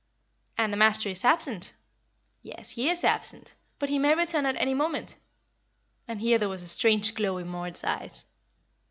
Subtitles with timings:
[0.57, 1.73] "And the master is absent."
[2.41, 5.15] "Yes, he is absent but he may return at any moment;"
[6.07, 8.25] and here there was a strange glow in Moritz's eyes.